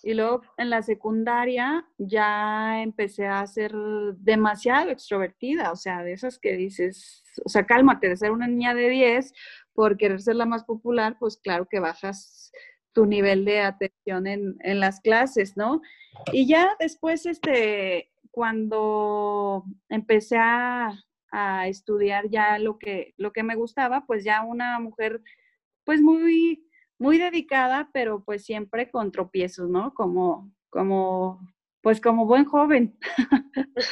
[0.04, 3.74] Y luego en la secundaria ya empecé a ser
[4.18, 8.74] demasiado extrovertida, o sea, de esas que dices, o sea, cálmate, de ser una niña
[8.74, 9.34] de 10
[9.74, 12.52] por querer ser la más popular, pues claro que bajas
[12.92, 15.82] tu nivel de atención en, en las clases, ¿no?
[16.34, 20.94] Y ya después, este, cuando empecé a,
[21.32, 25.22] a estudiar ya lo que, lo que me gustaba, pues ya una mujer,
[25.88, 26.68] pues muy
[27.00, 29.94] muy dedicada, pero pues siempre con tropiezos, ¿no?
[29.94, 31.40] Como, como,
[31.82, 32.98] pues como buen joven.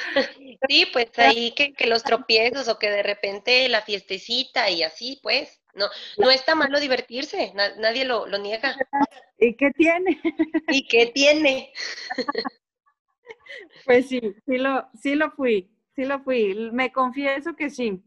[0.68, 5.20] Sí, pues ahí que, que los tropiezos o que de repente la fiestecita y así,
[5.22, 5.86] pues, no,
[6.18, 8.76] no está malo divertirse, nadie lo, lo niega.
[9.38, 10.20] ¿Y qué tiene?
[10.70, 11.72] ¿Y qué tiene?
[13.86, 18.04] Pues sí, sí lo, sí lo fui, sí lo fui, me confieso que sí,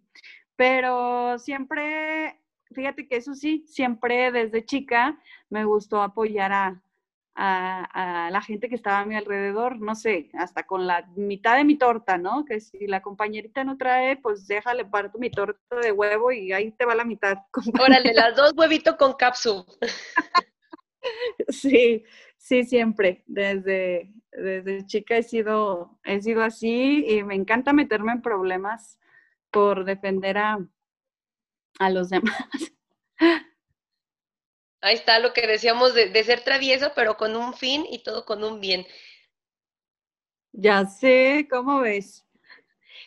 [0.56, 2.40] pero siempre
[2.72, 5.18] fíjate que eso sí, siempre desde chica
[5.50, 6.82] me gustó apoyar a,
[7.40, 11.78] la gente que estaba a mi alrededor, no sé, hasta con la mitad de mi
[11.78, 12.44] torta, ¿no?
[12.44, 16.72] Que si la compañerita no trae, pues déjale parto mi torta de huevo y ahí
[16.72, 17.38] te va la mitad.
[17.80, 19.64] Órale, las dos huevitos con cápsula.
[21.48, 22.04] sí,
[22.38, 23.22] sí, siempre.
[23.28, 28.98] Desde, desde chica he sido, he sido así y me encanta meterme en problemas
[29.52, 30.58] por defender a,
[31.78, 32.36] a los demás.
[34.80, 38.44] Ahí está lo que decíamos de, ser travieso, pero con un fin y todo con
[38.44, 38.86] un bien.
[40.52, 42.24] Ya sé, ¿cómo ves?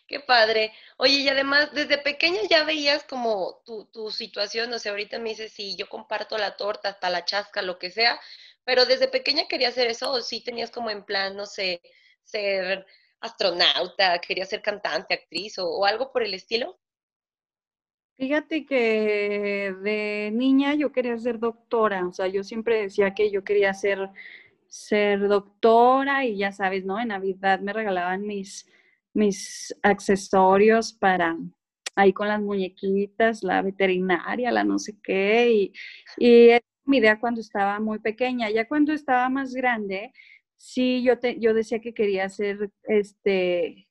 [0.07, 0.73] Qué padre.
[0.97, 5.29] Oye, y además, desde pequeña ya veías como tu, tu situación, o sea, ahorita me
[5.29, 8.19] dices, si yo comparto la torta, hasta la chasca, lo que sea,
[8.65, 11.81] pero desde pequeña quería hacer eso, o sí tenías como en plan, no sé,
[12.23, 12.85] ser
[13.21, 16.80] astronauta, quería ser cantante, actriz, o algo por el estilo.
[18.21, 23.43] Fíjate que de niña yo quería ser doctora, o sea, yo siempre decía que yo
[23.43, 24.11] quería ser,
[24.67, 26.99] ser doctora y ya sabes, ¿no?
[26.99, 28.67] En Navidad me regalaban mis,
[29.15, 31.35] mis accesorios para
[31.95, 35.73] ahí con las muñequitas, la veterinaria, la no sé qué, y,
[36.19, 38.51] y mi idea cuando estaba muy pequeña.
[38.51, 40.13] Ya cuando estaba más grande,
[40.57, 43.87] sí, yo, te, yo decía que quería ser este,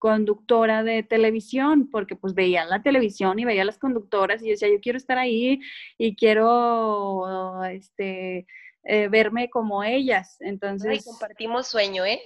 [0.00, 4.68] conductora de televisión, porque pues veía la televisión y veía las conductoras y yo decía,
[4.68, 5.60] yo quiero estar ahí
[5.96, 8.46] y quiero este,
[8.82, 10.38] eh, verme como ellas.
[10.40, 11.04] Entonces...
[11.04, 12.20] compartimos sueño, ¿eh?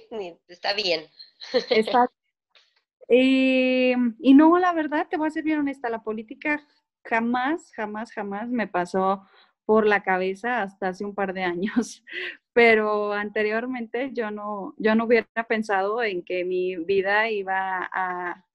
[0.47, 1.05] Está bien.
[1.69, 2.09] Está,
[3.07, 6.65] y no, la verdad, te voy a ser bien honesta, la política
[7.03, 9.27] jamás, jamás, jamás me pasó
[9.65, 12.03] por la cabeza hasta hace un par de años,
[12.55, 18.45] pero anteriormente yo no, yo no hubiera pensado en que mi vida iba a,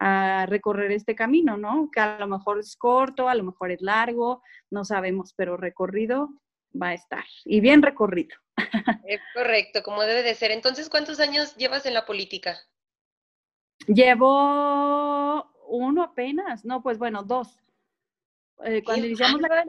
[0.00, 1.88] a recorrer este camino, ¿no?
[1.92, 6.30] Que a lo mejor es corto, a lo mejor es largo, no sabemos, pero recorrido
[6.74, 8.36] va a estar y bien recorrido.
[9.06, 10.50] Es correcto, como debe de ser.
[10.50, 12.58] Entonces, ¿cuántos años llevas en la política?
[13.86, 17.61] Llevo uno apenas, no, pues bueno, dos.
[18.64, 19.64] Eh, cuando iniciamos la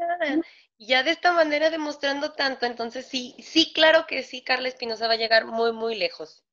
[0.80, 5.14] ya de esta manera demostrando tanto, entonces sí, sí, claro que sí, Carla Espinosa va
[5.14, 6.44] a llegar muy, muy lejos.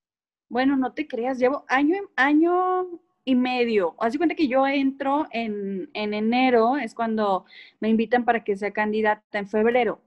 [0.49, 2.87] Bueno, no te creas, llevo año, año
[3.25, 3.95] y medio.
[3.99, 7.45] Haz de cuenta que yo entro en, en enero, es cuando
[7.81, 10.01] me invitan para que sea candidata en febrero.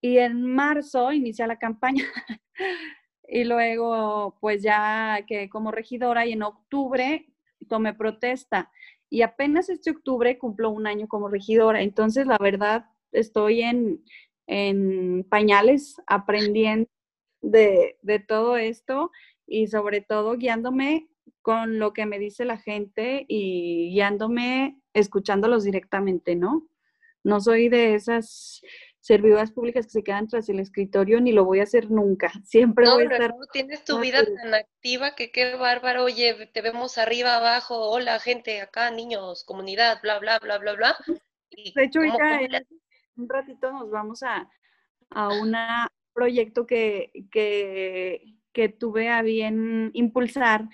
[0.00, 2.04] Y en marzo inicia la campaña.
[3.28, 7.26] y luego, pues ya que como regidora y en octubre
[7.68, 8.70] tomé protesta
[9.10, 11.82] y apenas este octubre cumplo un año como regidora.
[11.82, 14.02] Entonces, la verdad, estoy en,
[15.28, 16.88] pañales aprendiendo
[17.42, 19.10] de, todo esto
[19.46, 21.08] y sobre todo guiándome
[21.42, 26.66] con lo que me dice la gente y guiándome escuchándolos directamente, ¿no?
[27.24, 28.62] No soy de esas
[29.00, 32.30] servidoras públicas que se quedan tras el escritorio, ni lo voy a hacer nunca.
[32.44, 33.30] Siempre voy a estar.
[33.30, 36.04] No, tienes tu vida tan activa que qué bárbaro.
[36.04, 40.96] Oye, te vemos arriba, abajo, hola gente, acá, niños, comunidad, bla, bla, bla, bla, bla.
[41.74, 42.66] de hecho, ahorita en
[43.16, 44.48] un ratito nos vamos a,
[45.10, 45.54] a un
[46.12, 50.68] proyecto que, que, que tuve a bien impulsar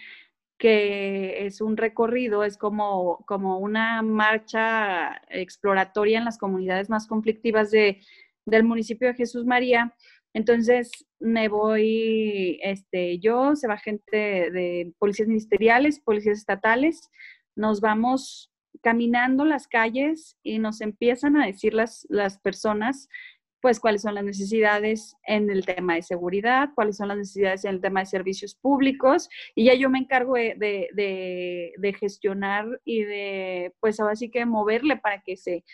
[0.64, 7.70] que es un recorrido, es como, como una marcha exploratoria en las comunidades más conflictivas
[7.70, 8.00] de,
[8.46, 9.94] del municipio de Jesús María.
[10.32, 17.10] Entonces me voy, este, yo, se va gente de policías ministeriales, policías estatales,
[17.54, 18.50] nos vamos
[18.80, 23.10] caminando las calles y nos empiezan a decir las, las personas
[23.64, 27.70] pues cuáles son las necesidades en el tema de seguridad, cuáles son las necesidades en
[27.70, 33.98] el tema de servicios públicos, y ya yo me encargo de, gestionar y de, pues
[34.00, 35.64] ahora sí que moverle para que se,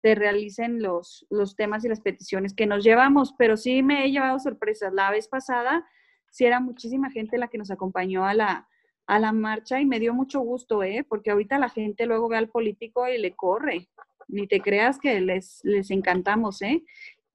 [0.00, 4.12] se realicen los, los temas y las peticiones que nos llevamos, pero sí me he
[4.12, 4.92] llevado sorpresas.
[4.92, 5.84] La vez pasada,
[6.30, 8.68] sí era muchísima gente la que nos acompañó a la,
[9.08, 11.04] a la marcha y me dio mucho gusto, ¿eh?
[11.08, 13.88] porque ahorita la gente luego ve al político y le corre.
[14.28, 16.84] Ni te creas que les, les encantamos, ¿eh?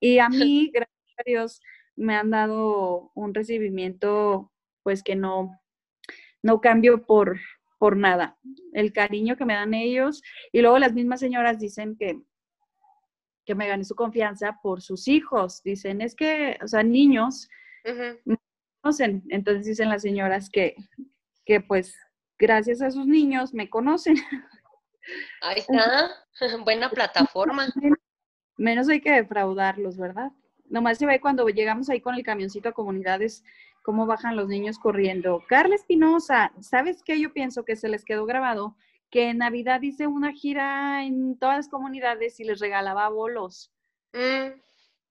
[0.06, 1.62] Y a mí, gracias a Dios,
[1.96, 4.52] me han dado un recibimiento,
[4.84, 5.60] pues que no,
[6.44, 7.40] no cambio por,
[7.80, 8.38] por nada.
[8.74, 10.22] El cariño que me dan ellos.
[10.52, 12.22] Y luego las mismas señoras dicen que,
[13.46, 15.64] que me gané su confianza por sus hijos.
[15.64, 17.50] Dicen, es que, o sea, niños,
[18.82, 19.24] conocen.
[19.30, 20.76] Entonces dicen las señoras que,
[21.46, 21.98] que pues
[22.38, 24.18] gracias a sus niños me conocen.
[25.42, 26.12] Ahí está,
[26.64, 27.68] buena plataforma.
[28.58, 30.32] Menos hay que defraudarlos, ¿verdad?
[30.70, 33.44] Nomás se ve cuando llegamos ahí con el camioncito a comunidades,
[33.84, 35.44] cómo bajan los niños corriendo.
[35.48, 37.20] Carla Espinosa, ¿sabes qué?
[37.20, 38.76] Yo pienso que se les quedó grabado
[39.12, 43.72] que en Navidad hice una gira en todas las comunidades y les regalaba bolos.
[44.14, 44.60] Mm.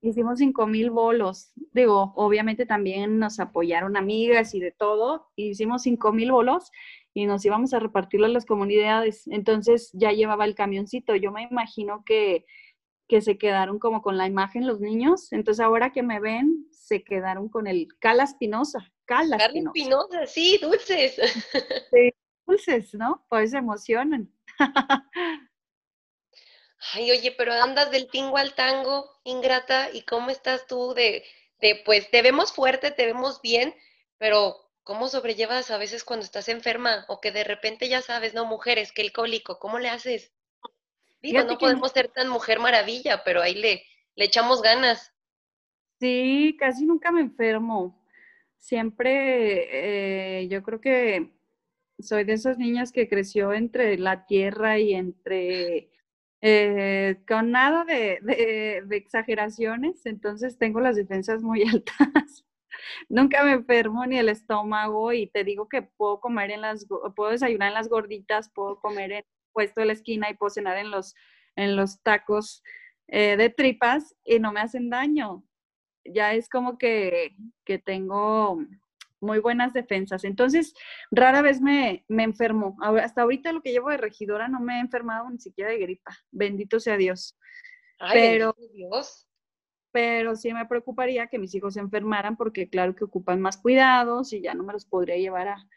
[0.02, 1.52] Hicimos cinco mil bolos.
[1.72, 5.28] Digo, obviamente también nos apoyaron amigas y de todo.
[5.36, 6.70] hicimos cinco mil bolos
[7.14, 9.26] y nos íbamos a repartirlo a las comunidades.
[9.28, 11.14] Entonces ya llevaba el camioncito.
[11.14, 12.44] Yo me imagino que
[13.08, 15.32] que se quedaron como con la imagen los niños.
[15.32, 18.92] Entonces ahora que me ven, se quedaron con el Cala Espinosa.
[19.04, 21.16] Cala Espinosa, sí, dulces.
[21.92, 22.14] Sí,
[22.46, 23.24] dulces, ¿no?
[23.28, 24.32] Pues se emocionan.
[26.92, 31.24] Ay, oye, pero andas del tingo al tango, ingrata, ¿y cómo estás tú de,
[31.60, 33.74] de, pues te vemos fuerte, te vemos bien,
[34.18, 38.44] pero ¿cómo sobrellevas a veces cuando estás enferma o que de repente ya sabes, no,
[38.44, 40.32] mujeres, que el cólico, ¿cómo le haces?
[41.24, 43.82] Digo, no podemos ser tan mujer maravilla, pero ahí le,
[44.14, 45.10] le echamos ganas.
[45.98, 47.98] Sí, casi nunca me enfermo.
[48.58, 51.30] Siempre, eh, yo creo que
[51.98, 55.90] soy de esas niñas que creció entre la tierra y entre,
[56.42, 58.18] eh, con nada de,
[58.86, 62.44] de, exageraciones, entonces tengo las defensas muy altas.
[63.08, 67.30] Nunca me enfermo ni el estómago y te digo que puedo comer en las, puedo
[67.30, 70.90] desayunar en las gorditas, puedo comer en puesto de la esquina y puedo cenar en
[70.90, 71.14] los,
[71.56, 72.62] en los tacos
[73.08, 75.44] eh, de tripas y no me hacen daño.
[76.04, 78.58] Ya es como que, que tengo
[79.20, 80.24] muy buenas defensas.
[80.24, 80.74] Entonces,
[81.10, 82.76] rara vez me, me enfermo.
[82.82, 86.16] Hasta ahorita lo que llevo de regidora no me he enfermado ni siquiera de gripa.
[86.30, 87.36] Bendito sea Dios.
[88.12, 89.26] pero, Dios.
[89.90, 94.32] pero sí me preocuparía que mis hijos se enfermaran porque claro que ocupan más cuidados
[94.32, 95.68] y ya no me los podría llevar a,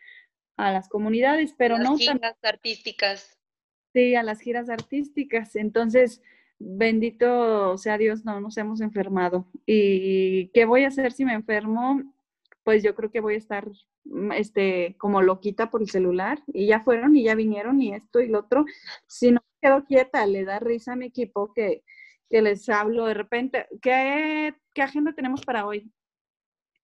[0.58, 1.98] a las comunidades, pero las no.
[2.42, 3.37] Artísticas
[4.16, 5.56] a las giras artísticas.
[5.56, 6.22] Entonces,
[6.60, 9.48] bendito sea Dios, no nos hemos enfermado.
[9.66, 12.02] ¿Y qué voy a hacer si me enfermo?
[12.64, 13.68] Pues yo creo que voy a estar
[14.06, 18.20] mm, este, como loquita por el celular y ya fueron y ya vinieron y esto
[18.20, 18.66] y lo otro.
[19.08, 21.84] Si no quedo quieta, le da risa a mi equipo que,
[22.30, 23.68] que les hablo de repente.
[23.82, 25.92] ¿Qué, ¿Qué agenda tenemos para hoy?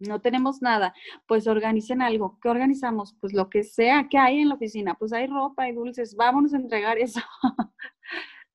[0.07, 0.93] No tenemos nada,
[1.27, 2.39] pues organicen algo.
[2.41, 3.15] ¿Qué organizamos?
[3.19, 6.53] Pues lo que sea que hay en la oficina, pues hay ropa, hay dulces, vámonos
[6.53, 7.21] a entregar eso.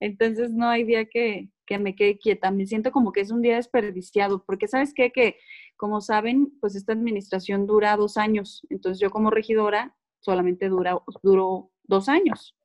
[0.01, 3.43] Entonces no hay día que, que, me quede quieta, me siento como que es un
[3.43, 5.37] día desperdiciado, porque sabes qué, que
[5.77, 11.73] como saben, pues esta administración dura dos años, entonces yo como regidora solamente dura, duró
[11.85, 12.57] dos años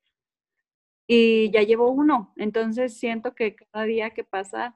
[1.07, 4.75] y ya llevo uno, entonces siento que cada día que pasa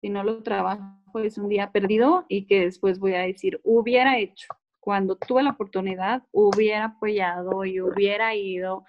[0.00, 4.18] si no lo trabajo es un día perdido y que después voy a decir, hubiera
[4.18, 4.48] hecho,
[4.80, 8.84] cuando tuve la oportunidad, hubiera apoyado y hubiera ido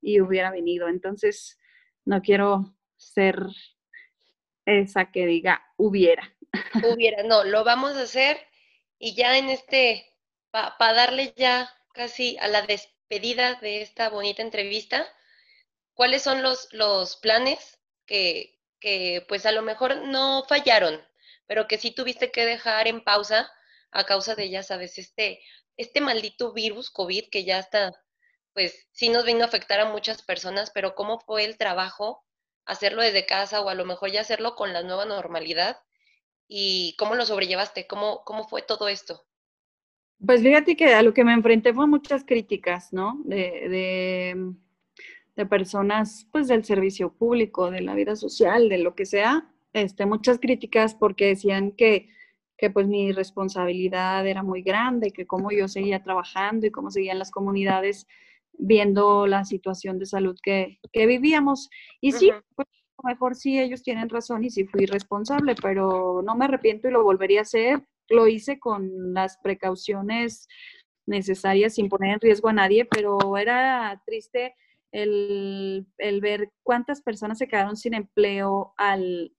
[0.00, 0.88] y hubiera venido.
[0.88, 1.58] Entonces,
[2.04, 3.46] no quiero ser
[4.64, 6.34] esa que diga hubiera.
[6.84, 8.38] Hubiera, no, lo vamos a hacer
[8.98, 10.06] y ya en este,
[10.50, 15.06] para darle ya casi a la despedida de esta bonita entrevista,
[15.94, 21.00] ¿cuáles son los, los planes que, que pues a lo mejor no fallaron,
[21.50, 23.50] pero que sí tuviste que dejar en pausa
[23.90, 25.40] a causa de, ya sabes, este,
[25.76, 27.90] este maldito virus COVID que ya está,
[28.54, 32.22] pues sí nos vino a afectar a muchas personas, pero ¿cómo fue el trabajo
[32.66, 35.76] hacerlo desde casa o a lo mejor ya hacerlo con la nueva normalidad?
[36.46, 37.88] ¿Y cómo lo sobrellevaste?
[37.88, 39.24] ¿Cómo, cómo fue todo esto?
[40.24, 43.20] Pues fíjate que a lo que me enfrenté fue muchas críticas, ¿no?
[43.24, 44.54] De, de,
[45.34, 50.06] de, personas, pues del servicio público, de la vida social, de lo que sea, este,
[50.06, 52.08] muchas críticas porque decían que,
[52.56, 57.18] que pues mi responsabilidad era muy grande, que cómo yo seguía trabajando y cómo seguían
[57.18, 58.06] las comunidades
[58.52, 61.70] viendo la situación de salud que, que vivíamos.
[62.00, 62.68] Y sí, pues,
[62.98, 66.88] a lo mejor sí ellos tienen razón y sí fui responsable, pero no me arrepiento
[66.88, 70.48] y lo volvería a hacer lo hice con las precauciones
[71.06, 74.54] necesarias sin poner en riesgo a nadie, pero era triste
[74.92, 75.86] el,
[76.20, 79.32] ver cuántas personas se quedaron sin empleo al,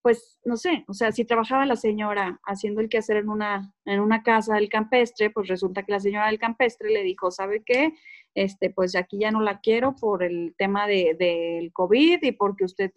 [0.00, 4.00] pues, no sé, o sea, si trabajaba la señora haciendo el quehacer en una, en
[4.00, 7.94] una casa del campestre, pues resulta que la señora del campestre le dijo, ¿sabe qué?
[8.34, 12.64] Este, pues aquí ya no la quiero por el tema del de, COVID y porque
[12.64, 12.90] usted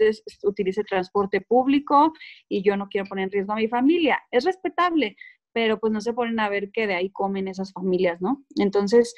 [0.43, 2.13] utilice transporte público
[2.47, 4.21] y yo no quiero poner en riesgo a mi familia.
[4.31, 5.17] Es respetable,
[5.51, 8.45] pero pues no se ponen a ver qué de ahí comen esas familias, ¿no?
[8.57, 9.13] Entonces,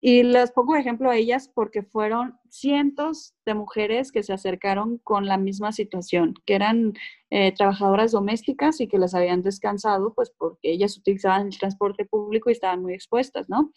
[0.00, 5.26] y les pongo ejemplo a ellas porque fueron cientos de mujeres que se acercaron con
[5.26, 6.94] la misma situación, que eran
[7.28, 12.48] eh, trabajadoras domésticas y que las habían descansado, pues porque ellas utilizaban el transporte público
[12.48, 13.72] y estaban muy expuestas, ¿no?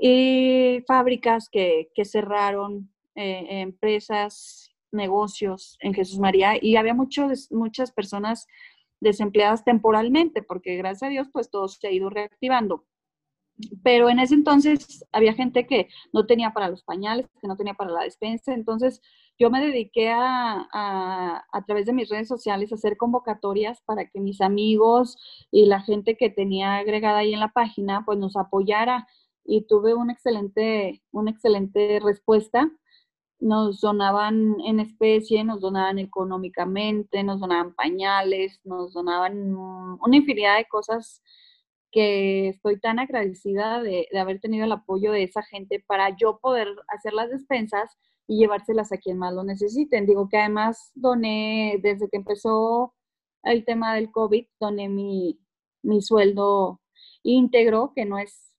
[0.00, 7.92] Y fábricas que, que cerraron, eh, empresas, negocios en Jesús María y había muchos, muchas
[7.92, 8.48] personas
[9.00, 12.84] desempleadas temporalmente, porque gracias a Dios, pues todo se ha ido reactivando
[13.82, 17.74] pero en ese entonces había gente que no tenía para los pañales, que no tenía
[17.74, 19.00] para la despensa, entonces
[19.38, 24.20] yo me dediqué a, a, través de mis redes sociales a hacer convocatorias para que
[24.20, 25.16] mis amigos
[25.50, 29.06] y la gente que tenía agregada ahí en la página pues nos apoyara
[29.44, 32.70] y tuve una excelente, una excelente respuesta.
[33.40, 40.66] Nos donaban en especie, nos donaban económicamente, nos donaban pañales, nos donaban una infinidad de
[40.66, 41.22] cosas
[41.94, 46.66] que estoy tan agradecida de, haber tenido el apoyo de esa gente para yo poder
[46.88, 50.04] hacer las despensas y llevárselas a quien más lo necesiten.
[50.04, 52.94] Digo que además doné, desde que empezó
[53.44, 55.38] el tema del COVID, doné mi,
[55.82, 56.80] mi sueldo
[57.22, 58.52] íntegro, que no es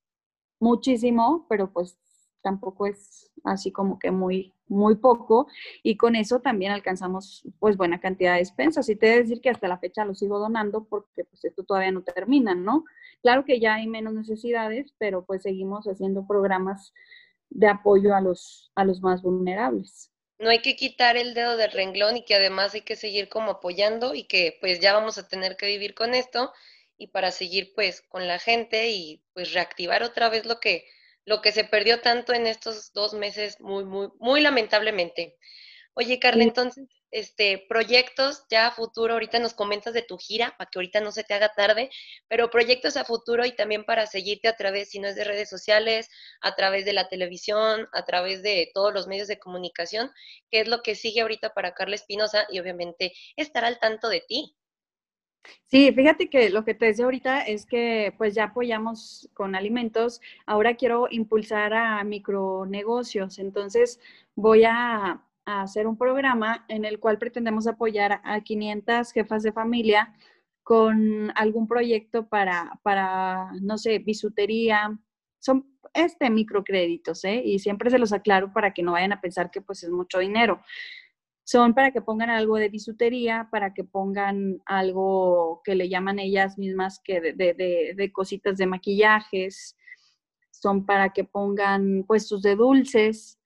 [0.61, 1.99] muchísimo, pero pues
[2.41, 5.47] tampoco es así como que muy, muy poco.
[5.83, 8.89] Y con eso también alcanzamos pues buena cantidad de despensas.
[8.89, 12.03] Y te decir que hasta la fecha lo sigo donando porque pues esto todavía no
[12.03, 12.85] termina, ¿no?
[13.21, 16.93] Claro que ya hay menos necesidades, pero pues seguimos haciendo programas
[17.49, 20.11] de apoyo a los, a los más vulnerables.
[20.37, 23.51] No hay que quitar el dedo del renglón y que además hay que seguir como
[23.51, 26.51] apoyando y que pues ya vamos a tener que vivir con esto
[26.97, 30.85] y para seguir pues con la gente y pues reactivar otra vez lo que
[31.25, 35.37] lo que se perdió tanto en estos dos meses muy muy muy lamentablemente.
[35.93, 40.69] Oye, Carla, entonces este, proyectos ya a futuro, ahorita nos comentas de tu gira, para
[40.69, 41.89] que ahorita no se te haga tarde,
[42.27, 45.49] pero proyectos a futuro y también para seguirte a través, si no es de redes
[45.49, 46.09] sociales,
[46.41, 50.11] a través de la televisión, a través de todos los medios de comunicación,
[50.51, 54.19] qué es lo que sigue ahorita para Carla Espinosa y obviamente estar al tanto de
[54.19, 54.57] ti.
[55.65, 60.21] Sí, fíjate que lo que te decía ahorita es que pues ya apoyamos con alimentos,
[60.45, 63.99] ahora quiero impulsar a micronegocios, entonces
[64.35, 70.13] voy a hacer un programa en el cual pretendemos apoyar a 500 jefas de familia
[70.63, 74.97] con algún proyecto para, para no sé, bisutería.
[75.39, 77.41] Son este microcréditos, ¿eh?
[77.45, 80.17] Y siempre se los aclaro para que no vayan a pensar que pues es mucho
[80.17, 80.61] dinero.
[81.45, 86.57] Son para que pongan algo de bisutería, para que pongan algo que le llaman ellas
[86.57, 89.77] mismas que de, de, de cositas de maquillajes.
[90.51, 93.39] Son para que pongan puestos de dulces,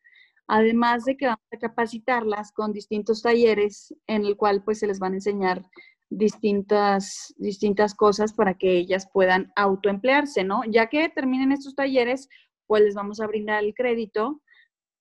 [0.52, 4.97] Además de que vamos a capacitarlas con distintos talleres en el cual pues se les
[4.97, 5.64] van a enseñar
[6.10, 10.64] distintas, distintas cosas para que ellas puedan autoemplearse, ¿no?
[10.68, 12.30] Ya que terminen estos talleres,
[12.66, 14.41] pues les vamos a brindar el crédito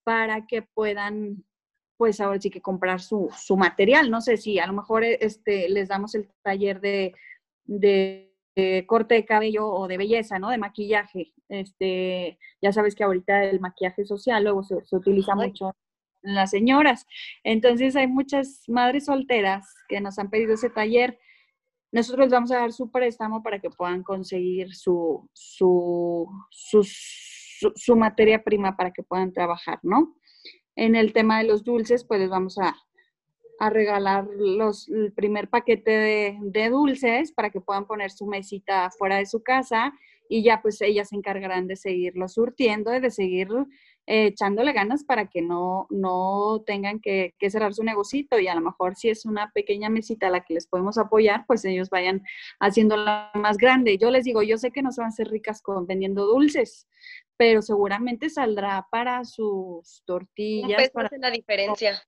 [0.04, 1.46] para que puedan,
[1.98, 4.10] pues ahora sí que comprar su, su material.
[4.10, 7.12] No sé si a lo mejor este, les damos el taller de,
[7.66, 8.28] de
[8.86, 10.50] corte de cabello o de belleza, ¿no?
[10.50, 11.32] De maquillaje.
[11.48, 15.74] Este, ya sabes que ahorita el maquillaje social luego se, utiliza mucho
[16.22, 17.04] en las señoras.
[17.42, 21.18] Entonces hay muchas madres solteras que nos han pedido ese taller.
[21.90, 26.82] Nosotros les vamos a dar su préstamo para que puedan conseguir su, su, su,
[27.74, 30.14] su materia prima para que puedan trabajar, ¿no?
[30.78, 32.72] En el tema de los dulces, pues les vamos a,
[33.58, 39.16] a regalar los, el primer paquete de, dulces para que puedan poner su mesita fuera
[39.16, 39.92] de su casa
[40.28, 43.48] y ya pues ellas se encargarán de seguirlo surtiendo y de seguir
[44.06, 48.54] eh, echándole ganas para que no, no tengan que, que, cerrar su negocito y a
[48.54, 51.90] lo mejor si es una pequeña mesita a la que les podemos apoyar, pues ellos
[51.90, 52.22] vayan
[52.60, 53.98] haciéndola más grande.
[53.98, 56.86] Yo les digo, yo sé que no se van a hacer ricas con vendiendo dulces,
[57.38, 60.90] pero seguramente saldrá para sus tortillas.
[60.90, 61.98] para la diferencia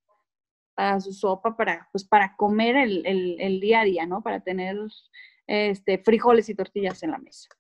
[0.75, 3.05] para su sopa, para, pues, para comer el,
[3.39, 4.23] el, día a día, ¿no?
[4.23, 4.79] Para tener
[5.47, 7.51] este, frijoles y tortillas en la mesa.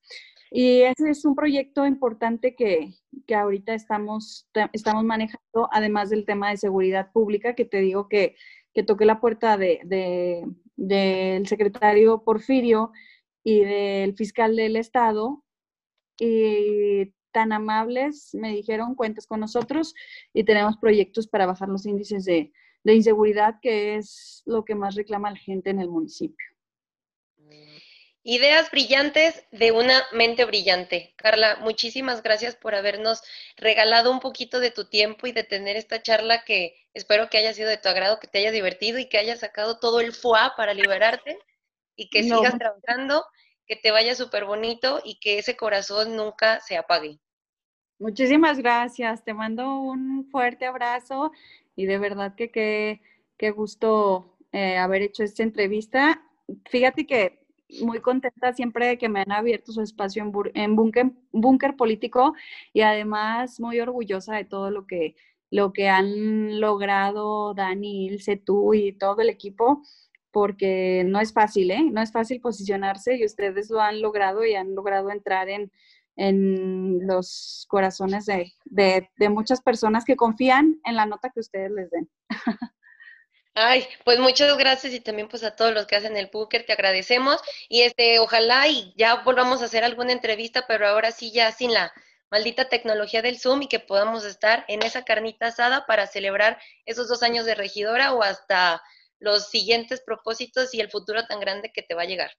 [0.51, 2.95] Y ese es un proyecto importante que,
[3.27, 8.37] que ahorita estamos, estamos manejando, además del tema de seguridad pública, que te digo que,
[8.73, 10.47] que toqué la puerta de, de,
[10.77, 12.91] del secretario Porfirio
[13.45, 15.45] y del fiscal del Estado,
[16.19, 19.95] y tan amables me dijeron, cuentas con nosotros
[20.33, 22.53] y tenemos proyectos para bajar los índices de,
[22.85, 26.47] de inseguridad, que es lo que más reclama la gente en el municipio.
[28.23, 31.15] Ideas brillantes de una mente brillante.
[31.17, 33.23] Carla, muchísimas gracias por habernos
[33.57, 37.55] regalado un poquito de tu tiempo y de tener esta charla que espero que haya
[37.55, 40.53] sido de tu agrado, que te haya divertido y que hayas sacado todo el fuá
[40.55, 41.39] para liberarte
[41.97, 43.25] y que sigas trabajando,
[43.71, 47.21] que te vaya súper bonito y que ese corazón nunca se apague.
[48.01, 49.23] Muchísimas gracias.
[49.23, 51.31] Te mando un fuerte abrazo
[51.77, 56.21] y de verdad que qué, gusto eh, haber hecho esta entrevista.
[56.69, 57.47] Fíjate que
[57.81, 62.35] muy contenta siempre de que me han abierto su espacio en, en búnker, político
[62.73, 65.15] y además muy orgullosa de todo lo que,
[65.49, 69.85] lo que han logrado Dani, Ilse, tú y todo el equipo,
[70.33, 71.83] porque no es fácil, ¿eh?
[71.91, 75.71] No es fácil posicionarse y ustedes lo han logrado y han logrado entrar en,
[76.17, 81.91] en los corazones de, de, muchas personas que confían en la nota que ustedes les
[81.91, 82.11] den.
[83.55, 86.73] Ay, pues muchas gracias y también pues a todos los que hacen el Booker, te
[86.73, 91.51] agradecemos y este, ojalá y ya volvamos a hacer alguna entrevista, pero ahora sí ya
[91.51, 91.93] sin la
[92.31, 97.09] maldita tecnología del Zoom y que podamos estar en esa carnita asada para celebrar esos
[97.09, 98.83] dos años de regidora o hasta
[99.21, 102.33] los siguientes propósitos y el futuro tan grande que te va a llegar.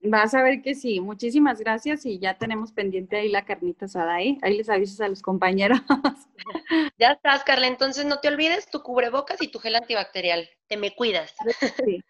[0.00, 1.00] Vas a ver que sí.
[1.00, 4.38] Muchísimas gracias y ya tenemos pendiente ahí la carnita asada ahí.
[4.42, 5.80] Ahí les avisas a los compañeros.
[6.98, 7.68] Ya estás, Carla.
[7.68, 10.46] Entonces no te olvides tu cubrebocas y tu gel antibacterial.
[10.66, 11.34] Te me cuidas.
[11.84, 12.02] Sí,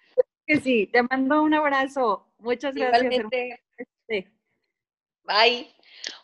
[0.46, 0.86] que sí.
[0.88, 2.26] Te mando un abrazo.
[2.38, 3.24] Muchas gracias.
[5.22, 5.74] Bye.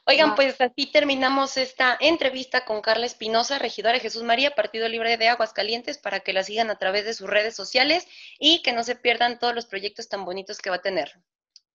[0.04, 5.16] Oigan, pues así terminamos esta entrevista con Carla Espinosa, regidora de Jesús María, Partido Libre
[5.16, 8.06] de Aguascalientes, para que la sigan a través de sus redes sociales
[8.38, 11.20] y que no se pierdan todos los proyectos tan bonitos que va a tener.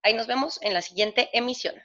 [0.04, 1.76] Ahí nos vemos en la siguiente emisión.